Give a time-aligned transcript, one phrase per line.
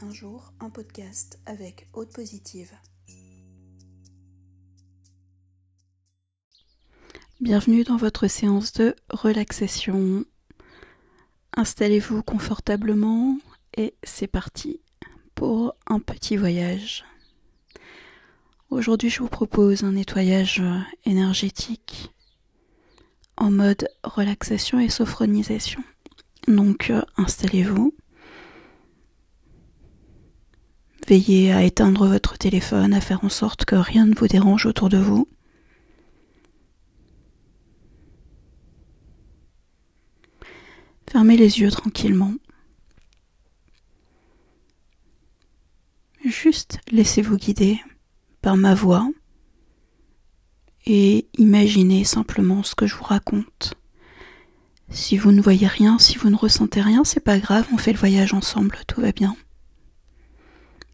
[0.00, 2.72] Un jour, un podcast avec Haute Positive.
[7.40, 10.24] Bienvenue dans votre séance de relaxation.
[11.56, 13.38] Installez-vous confortablement
[13.76, 14.80] et c'est parti
[15.34, 17.04] pour un petit voyage.
[18.70, 20.62] Aujourd'hui, je vous propose un nettoyage
[21.06, 22.12] énergétique
[23.36, 25.82] en mode relaxation et sophronisation.
[26.46, 27.94] Donc, euh, installez-vous
[31.08, 34.90] Veillez à éteindre votre téléphone, à faire en sorte que rien ne vous dérange autour
[34.90, 35.26] de vous.
[41.10, 42.34] Fermez les yeux tranquillement.
[46.26, 47.80] Juste laissez-vous guider
[48.42, 49.08] par ma voix
[50.84, 53.72] et imaginez simplement ce que je vous raconte.
[54.90, 57.94] Si vous ne voyez rien, si vous ne ressentez rien, c'est pas grave, on fait
[57.94, 59.34] le voyage ensemble, tout va bien.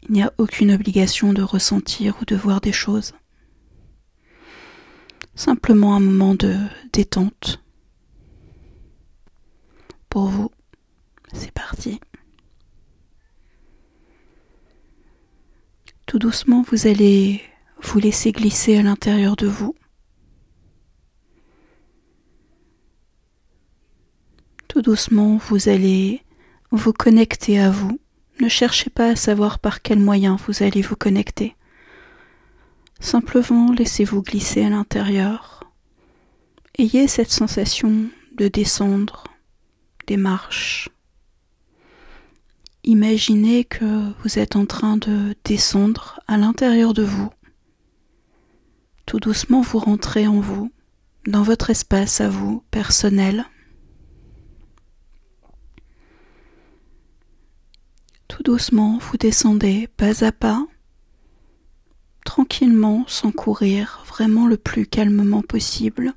[0.07, 3.13] Il n'y a aucune obligation de ressentir ou de voir des choses.
[5.33, 6.57] Simplement un moment de
[6.93, 7.61] détente.
[10.09, 10.51] Pour vous,
[11.33, 11.99] c'est parti.
[16.05, 17.41] Tout doucement, vous allez
[17.81, 19.75] vous laisser glisser à l'intérieur de vous.
[24.67, 26.21] Tout doucement, vous allez
[26.71, 27.99] vous connecter à vous.
[28.39, 31.55] Ne cherchez pas à savoir par quel moyen vous allez vous connecter.
[32.99, 35.63] Simplement laissez-vous glisser à l'intérieur.
[36.77, 39.23] Ayez cette sensation de descendre
[40.07, 40.89] des marches.
[42.83, 47.29] Imaginez que vous êtes en train de descendre à l'intérieur de vous.
[49.05, 50.71] Tout doucement vous rentrez en vous,
[51.25, 53.45] dans votre espace à vous, personnel.
[58.35, 60.67] Tout doucement, vous descendez pas à pas,
[62.25, 66.11] tranquillement, sans courir, vraiment le plus calmement possible,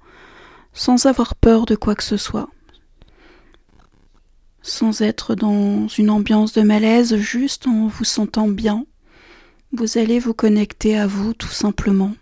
[0.72, 2.48] sans avoir peur de quoi que ce soit,
[4.62, 8.84] sans être dans une ambiance de malaise, juste en vous sentant bien.
[9.70, 12.14] Vous allez vous connecter à vous tout simplement.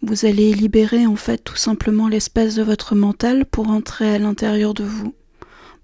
[0.00, 4.74] Vous allez libérer en fait tout simplement l'espace de votre mental pour entrer à l'intérieur
[4.74, 5.12] de vous,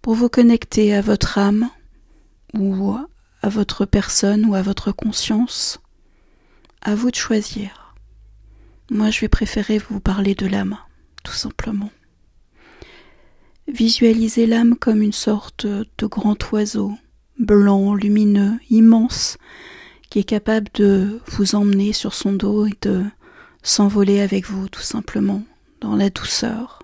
[0.03, 1.69] pour vous connecter à votre âme,
[2.55, 2.97] ou
[3.43, 5.81] à votre personne ou à votre conscience.
[6.81, 7.95] À vous de choisir.
[8.91, 10.79] Moi, je vais préférer vous parler de l'âme,
[11.23, 11.91] tout simplement.
[13.67, 16.93] Visualisez l'âme comme une sorte de grand oiseau,
[17.39, 19.37] blanc, lumineux, immense,
[20.09, 23.05] qui est capable de vous emmener sur son dos et de
[23.63, 25.43] s'envoler avec vous, tout simplement,
[25.83, 26.83] dans la douceur.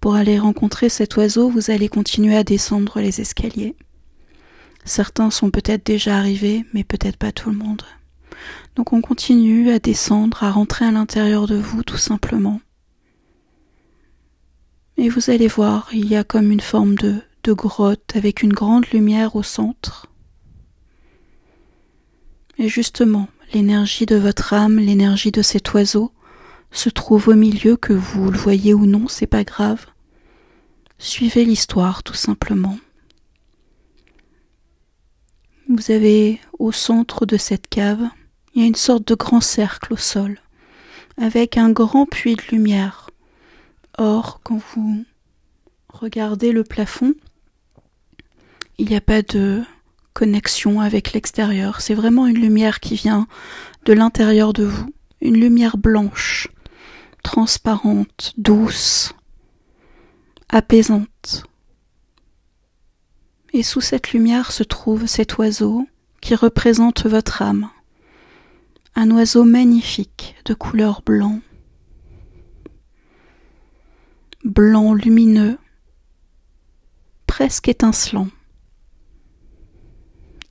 [0.00, 3.76] Pour aller rencontrer cet oiseau, vous allez continuer à descendre les escaliers.
[4.84, 7.82] Certains sont peut-être déjà arrivés, mais peut-être pas tout le monde.
[8.76, 12.60] Donc on continue à descendre, à rentrer à l'intérieur de vous tout simplement.
[14.96, 18.52] Et vous allez voir, il y a comme une forme de, de grotte avec une
[18.52, 20.06] grande lumière au centre.
[22.58, 26.12] Et justement, l'énergie de votre âme, l'énergie de cet oiseau,
[26.72, 29.86] se trouve au milieu, que vous le voyez ou non, c'est pas grave.
[30.98, 32.78] Suivez l'histoire tout simplement.
[35.72, 38.02] Vous avez au centre de cette cave,
[38.52, 40.40] il y a une sorte de grand cercle au sol,
[41.16, 43.08] avec un grand puits de lumière.
[43.96, 45.04] Or, quand vous
[45.88, 47.14] regardez le plafond,
[48.78, 49.62] il n'y a pas de
[50.12, 51.80] connexion avec l'extérieur.
[51.80, 53.28] C'est vraiment une lumière qui vient
[53.84, 56.48] de l'intérieur de vous, une lumière blanche,
[57.22, 59.12] transparente, douce,
[60.48, 61.44] apaisante.
[63.52, 65.86] Et sous cette lumière se trouve cet oiseau
[66.20, 67.68] qui représente votre âme.
[68.94, 71.40] Un oiseau magnifique de couleur blanc.
[74.44, 75.58] Blanc lumineux,
[77.26, 78.28] presque étincelant.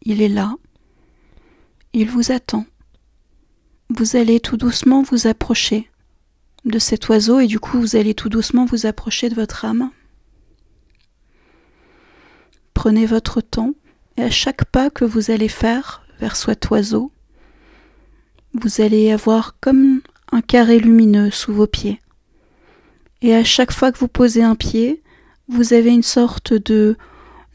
[0.03, 0.55] Il est là.
[1.93, 2.65] Il vous attend.
[3.89, 5.89] Vous allez tout doucement vous approcher
[6.65, 9.91] de cet oiseau et du coup vous allez tout doucement vous approcher de votre âme
[12.81, 13.73] Prenez votre temps
[14.15, 17.11] et à chaque pas que vous allez faire vers cet oiseau,
[18.53, 19.99] vous allez avoir comme
[20.31, 21.99] un carré lumineux sous vos pieds.
[23.21, 25.03] Et à chaque fois que vous posez un pied,
[25.49, 26.95] vous avez une sorte de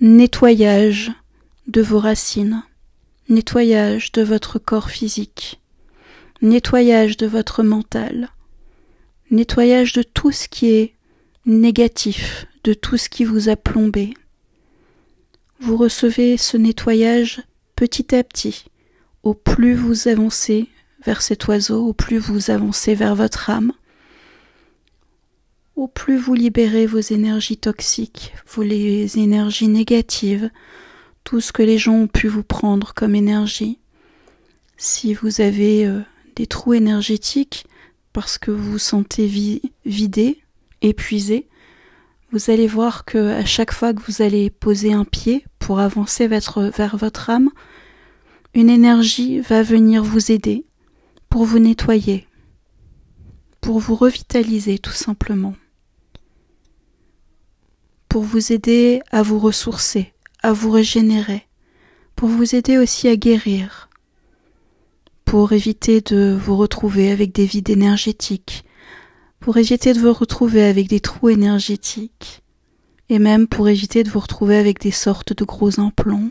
[0.03, 1.11] nettoyage
[1.69, 2.63] de vos racines,
[3.31, 5.59] nettoyage de votre corps physique,
[6.43, 8.29] nettoyage de votre mental,
[9.31, 10.93] nettoyage de tout ce qui est
[11.47, 14.13] négatif, de tout ce qui vous a plombé,
[15.65, 17.41] vous recevez ce nettoyage
[17.75, 18.67] petit à petit.
[19.23, 20.69] Au plus vous avancez
[21.07, 23.73] vers cet oiseau, au plus vous avancez vers votre âme,
[25.75, 30.51] au plus vous libérez vos énergies toxiques, vos énergies négatives,
[31.25, 33.79] tout ce que les gens ont pu vous prendre comme énergie.
[34.77, 36.01] Si vous avez euh,
[36.37, 37.65] des trous énergétiques
[38.13, 39.27] parce que vous vous sentez
[39.87, 40.43] vidé,
[40.83, 41.49] épuisé,
[42.35, 46.27] vous allez voir que à chaque fois que vous allez poser un pied pour avancer
[46.27, 47.49] vers votre âme,
[48.55, 50.67] une énergie va venir vous aider
[51.31, 52.27] pour vous nettoyer,
[53.61, 55.55] pour vous revitaliser tout simplement
[58.15, 61.49] pour vous aider à vous ressourcer, à vous régénérer,
[62.15, 63.89] pour vous aider aussi à guérir,
[65.25, 68.64] pour éviter de vous retrouver avec des vides énergétiques,
[69.45, 72.43] pour éviter de vous retrouver avec des trous énergétiques,
[73.11, 76.31] et même pour éviter de vous retrouver avec des sortes de gros implants,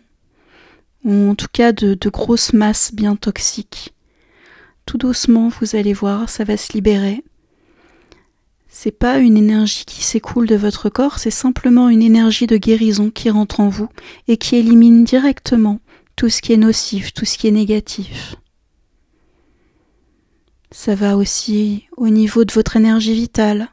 [1.03, 3.93] ou en tout cas de, de grosses masses bien toxiques.
[4.87, 7.23] Tout doucement, vous allez voir, ça va se libérer,
[8.67, 13.11] c'est pas une énergie qui s'écoule de votre corps, c'est simplement une énergie de guérison
[13.11, 13.89] qui rentre en vous
[14.27, 15.81] et qui élimine directement
[16.15, 18.37] tout ce qui est nocif, tout ce qui est négatif.
[20.75, 23.69] Ça va aussi au niveau de votre énergie vitale,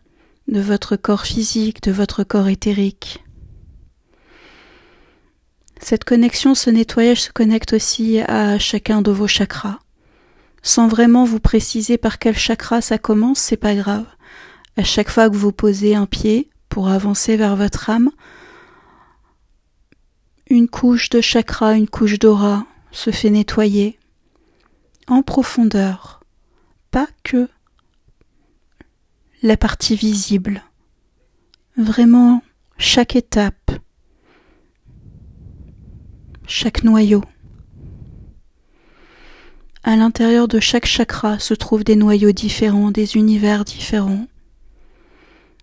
[0.49, 3.25] de votre corps physique, de votre corps éthérique.
[5.81, 9.79] Cette connexion, ce nettoyage se connecte aussi à chacun de vos chakras.
[10.63, 14.07] Sans vraiment vous préciser par quel chakra ça commence, c'est pas grave.
[14.77, 18.11] À chaque fois que vous posez un pied pour avancer vers votre âme,
[20.51, 23.99] une couche de chakra, une couche d'aura se fait nettoyer
[25.09, 26.20] en profondeur,
[26.91, 27.49] pas que
[29.43, 30.63] la partie visible,
[31.77, 32.43] vraiment
[32.79, 33.73] chaque étape,
[36.47, 37.25] chaque noyau.
[39.83, 44.27] À l'intérieur de chaque chakra se trouvent des noyaux différents, des univers différents.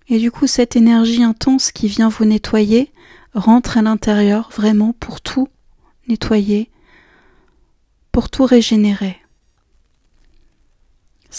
[0.09, 2.91] Et du coup, cette énergie intense qui vient vous nettoyer
[3.33, 5.50] rentre à l'intérieur vraiment pour tout
[6.07, 6.71] nettoyer,
[8.12, 9.18] pour tout régénérer.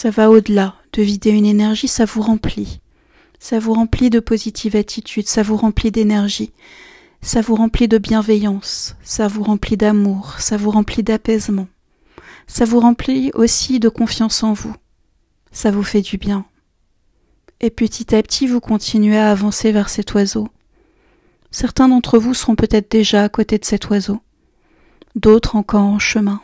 [0.00, 2.80] Ça va au-delà de vider une énergie, ça vous remplit.
[3.40, 6.52] Ça vous remplit de positive attitude, ça vous remplit d'énergie,
[7.20, 11.66] ça vous remplit de bienveillance, ça vous remplit d'amour, ça vous remplit d'apaisement,
[12.46, 14.72] ça vous remplit aussi de confiance en vous.
[15.50, 16.46] Ça vous fait du bien,
[17.58, 20.46] et petit à petit vous continuez à avancer vers cet oiseau.
[21.50, 24.20] Certains d'entre vous seront peut-être déjà à côté de cet oiseau,
[25.16, 26.40] d'autres encore en chemin.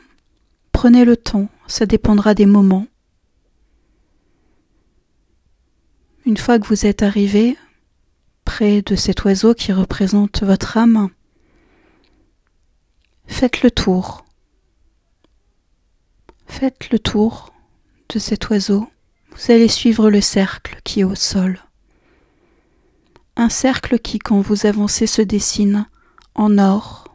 [0.72, 2.88] Prenez le temps, ça dépendra des moments.
[6.26, 7.56] Une fois que vous êtes arrivé
[8.44, 11.10] près de cet oiseau qui représente votre âme,
[13.26, 14.24] faites le tour.
[16.46, 17.52] Faites le tour
[18.08, 18.88] de cet oiseau
[19.34, 21.58] vous allez suivre le cercle qui est au sol.
[23.36, 25.86] Un cercle qui, quand vous avancez, se dessine
[26.36, 27.08] en or,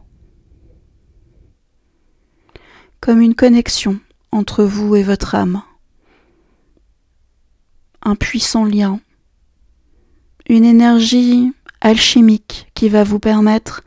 [3.00, 3.98] comme une connexion
[4.32, 5.62] entre vous et votre âme,
[8.02, 9.00] un puissant lien,
[10.48, 13.82] une énergie alchimique qui va vous permettre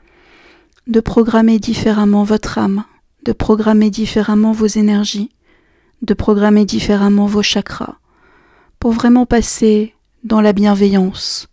[0.88, 2.84] de programmer différemment votre âme,
[3.24, 5.30] de programmer différemment vos énergies,
[6.02, 7.98] de programmer différemment vos chakras,
[8.80, 9.94] pour vraiment passer
[10.24, 11.48] dans la bienveillance,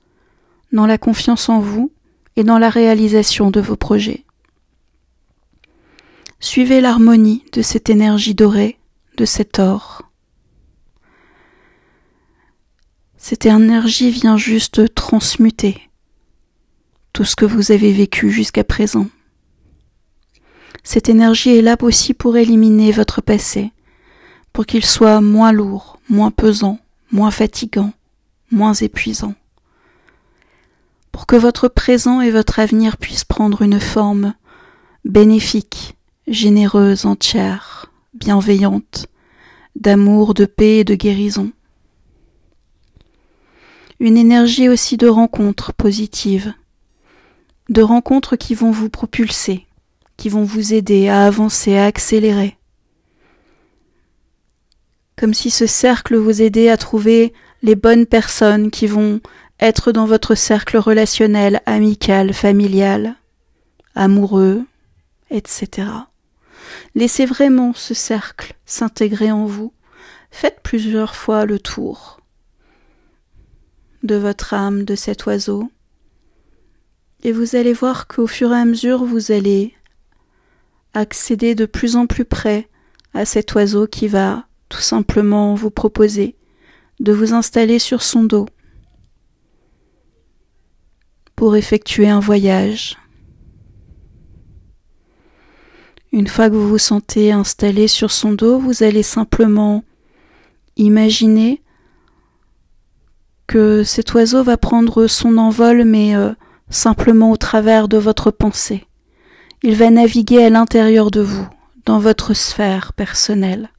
[0.73, 1.93] dans la confiance en vous
[2.37, 4.25] et dans la réalisation de vos projets.
[6.41, 8.79] Suivez l'harmonie de cette énergie dorée,
[9.17, 10.10] de cet or.
[13.23, 15.91] Cette énergie vient juste transmuter
[17.13, 19.09] tout ce que vous avez vécu jusqu'à présent.
[20.85, 23.73] Cette énergie est là aussi pour éliminer votre passé,
[24.55, 26.79] pour qu'il soit moins lourd, moins pesant,
[27.13, 27.93] moins fatigant,
[28.51, 29.35] moins épuisant,
[31.13, 34.33] pour que votre présent et votre avenir puissent prendre une forme
[35.05, 35.95] bénéfique,
[36.27, 39.09] généreuse, entière, bienveillante,
[39.77, 41.53] d'amour, de paix et de guérison.
[44.03, 46.55] Une énergie aussi de rencontres positives,
[47.69, 49.67] de rencontres qui vont vous propulser,
[50.17, 52.57] qui vont vous aider à avancer, à accélérer,
[55.19, 59.21] comme si ce cercle vous aidait à trouver les bonnes personnes qui vont
[59.61, 63.17] être dans votre cercle relationnel, amical, familial,
[63.95, 64.65] amoureux,
[65.29, 65.89] etc.
[66.95, 69.75] Laissez vraiment ce cercle s'intégrer en vous.
[70.31, 72.20] Faites plusieurs fois le tour
[74.03, 75.71] de votre âme, de cet oiseau.
[77.23, 79.75] Et vous allez voir qu'au fur et à mesure, vous allez
[80.95, 82.69] accéder de plus en plus près
[83.15, 86.37] à cet oiseau qui va tout simplement vous proposer
[87.01, 88.47] de vous installer sur son dos
[91.35, 92.99] pour effectuer un voyage.
[96.13, 99.85] Une fois que vous vous sentez installé sur son dos, vous allez simplement
[100.77, 101.63] imaginer
[103.51, 106.31] que cet oiseau va prendre son envol mais euh,
[106.69, 108.87] simplement au travers de votre pensée.
[109.65, 111.49] Il va naviguer à l'intérieur de vous,
[111.85, 113.71] dans votre sphère personnelle.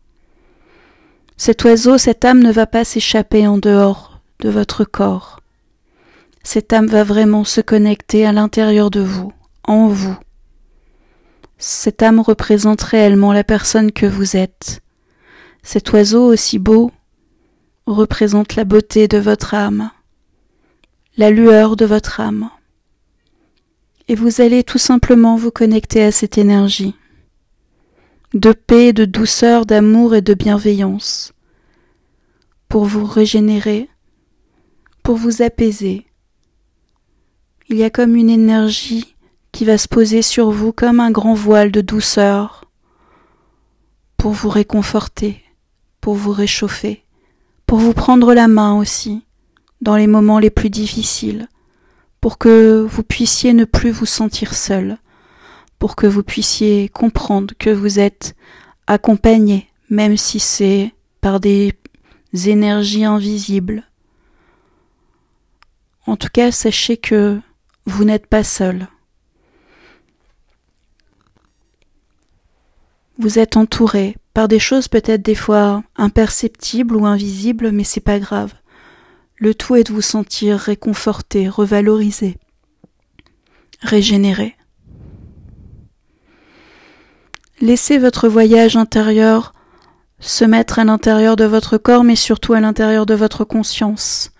[1.38, 5.40] Cet oiseau, cette âme ne va pas s'échapper en dehors de votre corps.
[6.44, 9.32] Cette âme va vraiment se connecter à l'intérieur de vous,
[9.64, 10.18] en vous.
[11.60, 14.82] Cette âme représente réellement la personne que vous êtes.
[15.64, 16.92] Cet oiseau aussi beau
[17.86, 19.92] représente la beauté de votre âme,
[21.18, 22.50] la lueur de votre âme.
[24.08, 26.96] Et vous allez tout simplement vous connecter à cette énergie
[28.34, 31.34] de paix, de douceur, d'amour et de bienveillance,
[32.70, 33.90] pour vous régénérer,
[35.04, 36.06] pour vous apaiser.
[37.68, 39.16] Il y a comme une énergie
[39.52, 42.66] qui va se poser sur vous comme un grand voile de douceur,
[44.16, 45.44] pour vous réconforter,
[46.00, 47.04] pour vous réchauffer,
[47.72, 49.24] pour vous prendre la main aussi,
[49.80, 51.48] dans les moments les plus difficiles,
[52.20, 54.98] pour que vous puissiez ne plus vous sentir seul,
[55.80, 58.36] pour que vous puissiez comprendre que vous êtes
[58.88, 61.74] accompagné, même si c'est par des
[62.34, 63.90] énergies invisibles.
[66.06, 67.40] En tout cas, sachez que
[67.86, 68.90] vous n'êtes pas seul.
[73.18, 78.20] Vous êtes entouré par des choses peut-être des fois imperceptibles ou invisibles, mais c'est pas
[78.20, 78.54] grave.
[79.38, 82.38] Le tout est de vous sentir réconforté, revalorisé,
[83.82, 84.56] régénéré.
[87.60, 89.54] Laissez votre voyage intérieur
[90.20, 94.32] se mettre à l'intérieur de votre corps, mais surtout à l'intérieur de votre conscience.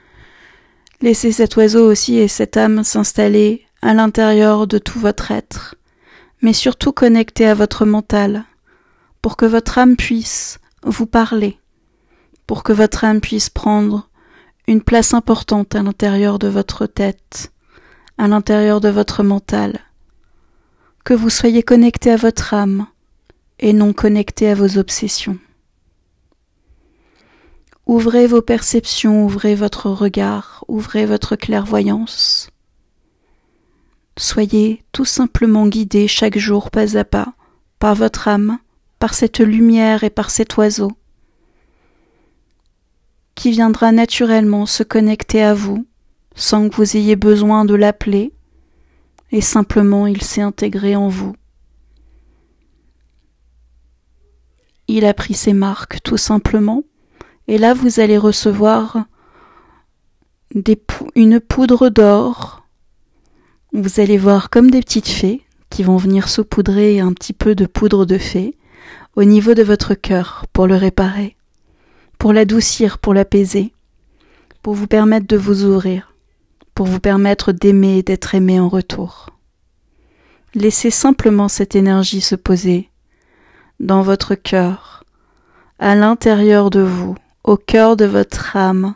[1.02, 5.76] Laissez cet oiseau aussi et cette âme s'installer à l'intérieur de tout votre être,
[6.42, 8.46] mais surtout connecté à votre mental,
[9.22, 11.60] pour que votre âme puisse vous parler,
[12.48, 14.10] pour que votre âme puisse prendre
[14.68, 17.52] une place importante à l'intérieur de votre tête,
[18.18, 19.80] à l'intérieur de votre mental,
[21.04, 22.88] que vous soyez connecté à votre âme,
[23.62, 25.38] et non connecté à vos obsessions.
[27.86, 32.50] Ouvrez vos perceptions, ouvrez votre regard, ouvrez votre clairvoyance.
[34.18, 37.34] Soyez tout simplement guidé chaque jour pas à pas
[37.80, 38.60] par votre âme,
[39.02, 40.92] par cette lumière et par cet oiseau
[43.36, 45.86] qui viendra naturellement se connecter à vous
[46.36, 48.32] sans que vous ayez besoin de l'appeler
[49.34, 51.34] et simplement il s'est intégré en vous.
[54.92, 56.84] il a pris ses marques tout simplement,
[57.48, 59.06] et là vous allez recevoir
[61.16, 62.68] une poudre d'or.
[63.72, 67.66] Vous allez voir comme des petites fées qui vont venir saupoudrer un petit peu de
[67.66, 68.58] poudre de fée
[69.16, 71.36] au niveau de votre cœur pour le réparer,
[72.18, 73.74] pour l'adoucir, pour l'apaiser,
[74.62, 76.14] pour vous permettre de vous ouvrir,
[76.76, 79.30] pour vous permettre d'aimer et d'être aimé en retour.
[80.54, 82.90] Laissez simplement cette énergie se poser
[83.80, 85.04] dans votre cœur,
[85.80, 88.94] à l'intérieur de vous, au cœur de votre âme,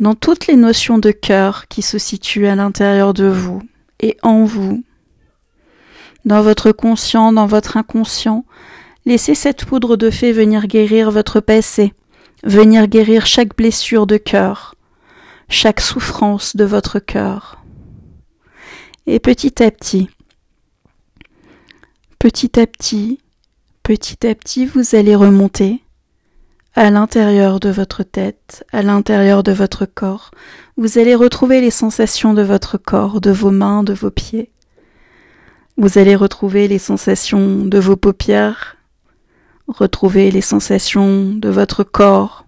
[0.00, 3.62] dans toutes les notions de cœur qui se situent à l'intérieur de vous
[4.00, 4.84] et en vous,
[6.24, 8.44] dans votre conscient, dans votre inconscient,
[9.08, 11.92] laissez cette poudre de fée venir guérir votre passé,
[12.44, 14.76] venir guérir chaque blessure de cœur,
[15.48, 17.64] chaque souffrance de votre cœur.
[19.06, 20.08] Et petit à petit,
[22.20, 23.18] petit à petit,
[23.88, 25.82] Petit à petit, vous allez remonter
[26.74, 30.30] à l'intérieur de votre tête, à l'intérieur de votre corps.
[30.76, 34.52] Vous allez retrouver les sensations de votre corps, de vos mains, de vos pieds.
[35.78, 38.76] Vous allez retrouver les sensations de vos paupières,
[39.68, 42.44] retrouver les sensations de votre corps,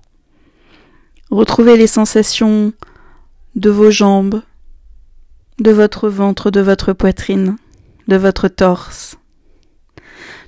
[1.31, 2.73] retrouver les sensations
[3.55, 4.43] de vos jambes,
[5.59, 7.57] de votre ventre, de votre poitrine,
[8.09, 9.19] de votre torse.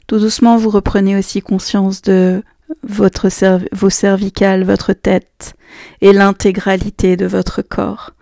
[0.06, 2.42] Tout doucement, vous reprenez aussi conscience de
[2.82, 3.28] votre
[3.72, 5.54] vos cervicales, votre tête
[6.00, 8.12] et l'intégralité de votre corps.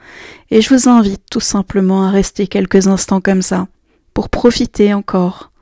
[0.51, 3.69] Et je vous invite tout simplement à rester quelques instants comme ça,
[4.13, 5.53] pour profiter encore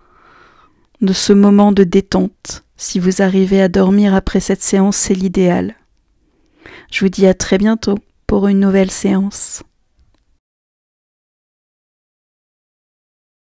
[1.00, 2.64] de ce moment de détente.
[2.80, 5.74] Si vous arrivez à dormir après cette séance, c'est l'idéal.
[6.92, 9.64] Je vous dis à très bientôt pour une nouvelle séance.